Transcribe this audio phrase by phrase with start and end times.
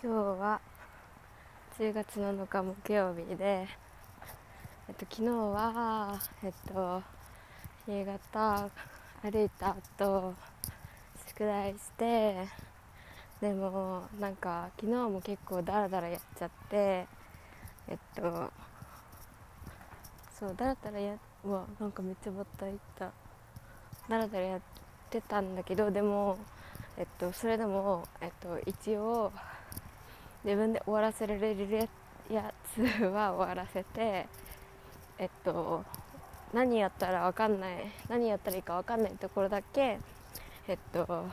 [0.00, 0.60] 今日は
[1.76, 3.66] 10月7日木曜日で、
[4.88, 7.02] えっと、昨日は、えっと、
[7.88, 8.70] 夕方
[9.24, 10.34] 歩いた後
[11.26, 12.46] 宿題して
[13.40, 16.76] でもなんか昨日も結構ダラダラやっちゃって
[17.88, 18.52] えっと
[20.38, 23.10] そうダラダラやうわなんかめっちゃバッタいった。
[24.08, 24.60] ダラダラやっ
[25.10, 26.38] てたんだけどでも
[26.96, 29.32] えっとそれでもえっと一応
[30.44, 31.88] 自分で終わらせられる
[32.30, 34.26] やつは終わらせて
[35.18, 35.84] えっと
[36.52, 39.98] 何やったら分かんない何やったらいいか分かんないところだけ
[40.66, 41.26] えっと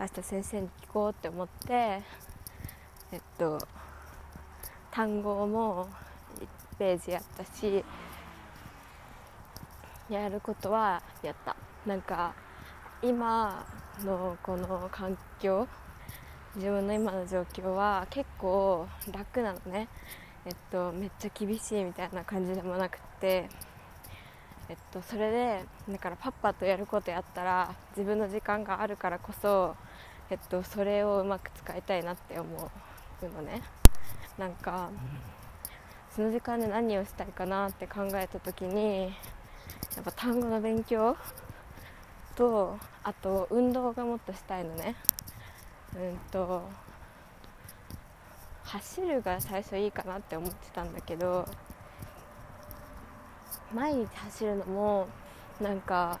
[0.00, 2.02] 明日先生に聞こうって思ってえ
[3.16, 3.58] っと
[4.90, 5.88] 単語も
[6.74, 7.84] 1ページやったし
[10.08, 11.54] やることはやった。
[11.86, 12.34] なんか
[13.02, 13.64] 今
[14.04, 15.66] のこの環境
[16.56, 19.88] 自分の今の状況は結構楽なのね。
[20.46, 23.48] えっとめっちゃ厳しいみたいな感じでもなくって。
[24.68, 29.74] えっとそれでだからパッパとやることやったら自分の時間があるからこそ
[30.30, 32.70] えっとそれをうまく使いたいなって思
[33.22, 33.62] うのね。
[34.38, 34.90] なんか
[36.14, 39.12] その時間で何をしたいかなって考えた時に
[39.96, 41.16] やっぱ単語の勉強
[42.36, 44.94] とあと運動がもっとしたいのね。
[45.96, 46.62] うんと
[48.64, 51.46] 走るが最初いいかなって思ってたんだけど
[53.74, 55.08] 毎日走るのも
[55.60, 56.20] なんか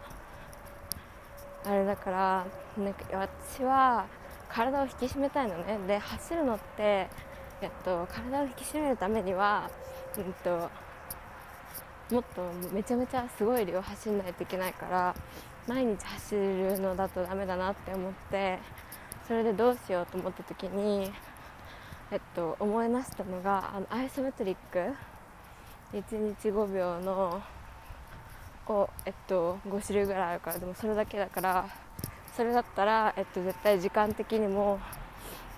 [1.64, 4.06] あれだからなんか私は
[4.48, 5.78] 体を引き締めたいのね。
[5.86, 7.08] で走るのって
[7.60, 9.70] えっと体を引き締めるためには
[10.16, 10.70] うんと
[12.10, 15.14] もっとめちゃめちゃすごい量走んないといけないから
[15.68, 18.58] 毎日走るのだとダメだなって思って
[19.30, 21.08] それでどうしようと思った時に、
[22.10, 24.92] えっと、思い出したのがあのアイソメトリック。
[25.92, 27.40] 1日5秒の
[28.64, 31.68] こう、えっと、5種類ぐらいあるからでもそれだけだから
[32.36, 34.80] それだったら、えっと、絶対時間的にも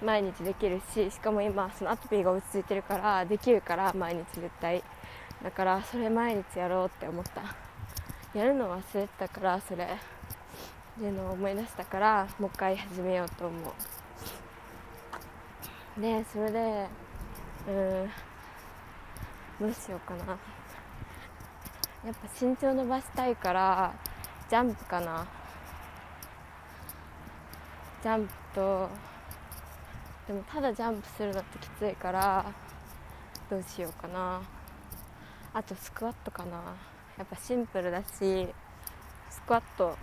[0.05, 4.85] 毎日できるししかも今そのアトピーが落ち着いてるからできるから毎日絶対。
[5.43, 8.39] だからそれ毎日やろうって思った。
[8.39, 9.97] やるの忘れてたからそれ。
[10.97, 13.57] っていうのを思い出したからもう一回始めようと思
[15.97, 16.01] う。
[16.01, 16.89] でそれで
[17.69, 18.11] うん
[19.61, 20.25] どうしようかな。
[22.05, 23.95] やっぱ身長伸ばしたいから
[24.51, 25.27] ジャンプかな。
[28.03, 28.89] ジャンプと
[30.27, 32.45] でもただジャンプするのってきついから
[33.49, 34.43] どうしようかな。
[35.55, 36.77] あとスクワットかな。
[37.19, 38.49] やっぱシンプルだし
[39.31, 39.97] スクワット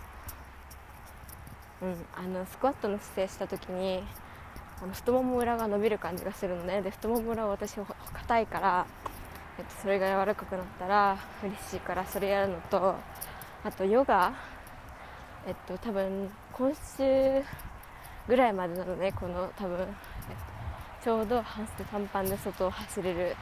[1.82, 4.02] うん、あのスクワットの姿勢した時に
[4.82, 6.82] あの太もも裏が伸びる感じがするのね。
[6.82, 8.86] で太もも裏は私硬いから、
[9.58, 12.96] えっと、それが柔らかくなったら嬉しいからそれやるのと
[13.64, 14.32] あとヨガ
[15.46, 17.42] えっと多分今週
[18.28, 23.36] ぐらいまでなのねこの多分、えっと、ちょうど半袖短パンで外を走れる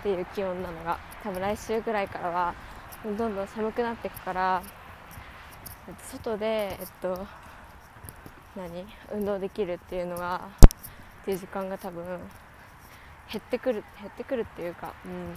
[0.00, 2.54] っていう気温なのが多分来週ぐらいからは
[3.04, 4.62] どんどん寒くなっていくから
[6.10, 7.26] 外で、えっと、
[8.56, 8.86] 何？
[9.12, 10.48] 運動できるっていうのが
[11.22, 12.18] っていう時間が多分減
[13.38, 15.34] ってくる減ってくるっていうか、うん、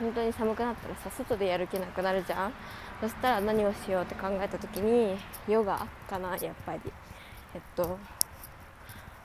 [0.00, 2.52] 本当に寒くなったらさ外でやる気なくなるじゃん？
[3.00, 5.18] そしたら何をしようって考えた時に
[5.48, 6.80] ヨガかなやっぱり。
[7.54, 7.98] えっと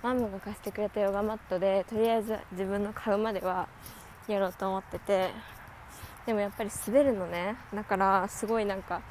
[0.03, 3.67] マムが貸してくれたヨガマットでとりあえず自分の買うまでは
[4.27, 5.31] やろうと思ってて
[6.27, 7.55] でもやっぱり滑るのね。
[7.73, 9.01] だからすごいなんか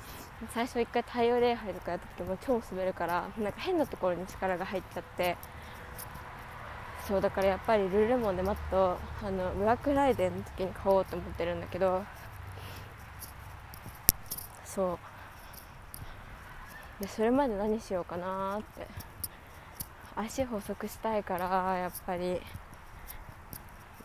[0.53, 5.38] 最初一回太陽礼拝とかやった時も超滑るからなんか変なところに力が入っちゃって。
[7.09, 12.04] そうだからやっぱりルーレモンでマットあのブラックライデーの時に買おうと思ってるんだけど。
[14.65, 14.98] そ
[17.00, 17.03] う。
[17.03, 18.87] でそれまで何しようかなって。
[20.16, 22.42] 足細くしたいからやっぱり。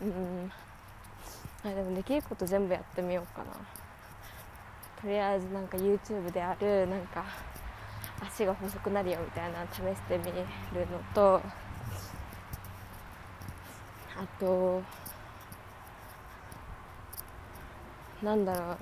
[0.00, 0.50] うん。
[1.64, 3.52] あでもできること全部やってみようかな。
[5.00, 7.24] とりあえずなんか YouTube であるなんか
[8.20, 10.32] 足が細くなるよみたいな試してみる
[10.86, 11.42] のと
[14.16, 14.82] あと
[18.22, 18.76] なんだろうな。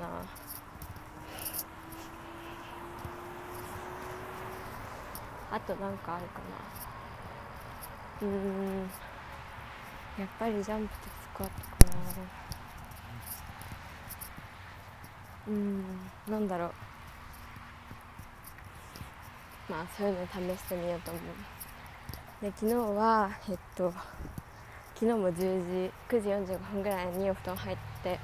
[5.53, 6.41] あとなんかあるか
[8.21, 8.29] な。
[8.29, 8.91] うん。
[10.19, 12.10] やっぱりジャンプとスクワットかな。
[15.51, 15.85] うん
[16.29, 16.73] なんだろう。
[19.69, 21.23] まあそういうの試してみようと思う。
[22.41, 23.93] で昨日はえっと
[24.95, 28.19] 昨日も10時9時45分ぐらいにお布団入って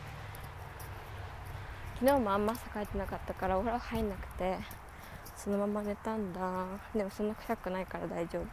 [1.95, 4.59] 昨日もあんま朝帰ってなかったからお風呂入んなくて
[5.37, 6.41] そのまま寝たんだ。
[6.95, 8.47] でもそんな臭くないから大丈夫。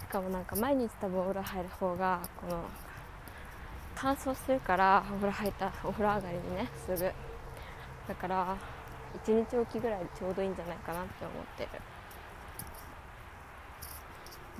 [0.00, 2.64] しかもなんか毎日多分お風呂入る方がこの
[3.96, 7.12] 乾燥するからお風呂入ったお風呂上がりにねすぐ。
[8.08, 8.56] だから
[9.24, 11.68] 1日おきぐらいちょうどいいんじゃないかなって思ってる。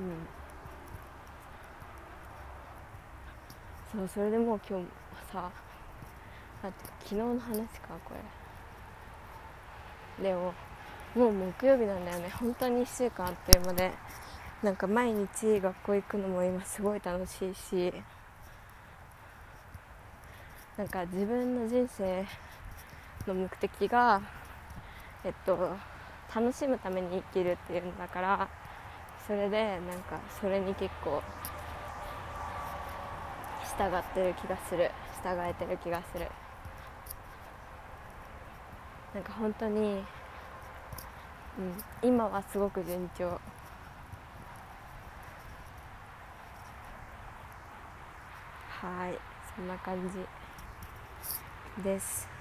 [0.00, 0.26] うん。
[3.92, 4.86] そうそれでもう今日
[5.32, 5.50] さ
[6.62, 8.14] だって昨日の話かこ
[10.18, 10.24] れ。
[10.24, 10.54] でも
[11.14, 12.30] もう木曜日なんだよね。
[12.30, 13.92] 本当に1週間あっという間で。
[14.62, 17.92] なんか毎日学校行くのも今すごい楽しいし。
[20.76, 22.24] なんか自分の人生
[23.26, 24.20] の目的が
[25.24, 25.76] えっと
[26.34, 28.48] 楽しむために生きるっていうんだから
[29.26, 31.22] それでなんかそれに結構
[33.76, 34.90] 従ってる気がする。
[35.24, 36.26] 従えてる気がする。
[39.14, 40.04] なんか本当に、
[41.58, 43.40] うん、今はすごく順調。
[48.68, 49.18] はい
[49.56, 50.43] そんな感じ。
[51.82, 52.33] です。